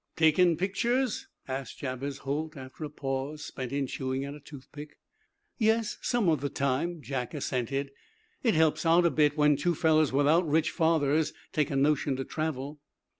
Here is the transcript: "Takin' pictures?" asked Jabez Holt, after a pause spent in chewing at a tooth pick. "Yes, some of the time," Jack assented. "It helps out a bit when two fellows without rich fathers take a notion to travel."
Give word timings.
"Takin' 0.15 0.57
pictures?" 0.57 1.27
asked 1.47 1.77
Jabez 1.77 2.17
Holt, 2.25 2.57
after 2.57 2.83
a 2.83 2.89
pause 2.89 3.45
spent 3.45 3.71
in 3.71 3.85
chewing 3.85 4.25
at 4.25 4.33
a 4.33 4.39
tooth 4.39 4.67
pick. 4.71 4.97
"Yes, 5.59 5.99
some 6.01 6.27
of 6.27 6.41
the 6.41 6.49
time," 6.49 7.03
Jack 7.03 7.35
assented. 7.35 7.91
"It 8.41 8.55
helps 8.55 8.83
out 8.83 9.05
a 9.05 9.11
bit 9.11 9.37
when 9.37 9.55
two 9.57 9.75
fellows 9.75 10.11
without 10.11 10.49
rich 10.49 10.71
fathers 10.71 11.33
take 11.53 11.69
a 11.69 11.75
notion 11.75 12.15
to 12.15 12.25
travel." 12.25 12.79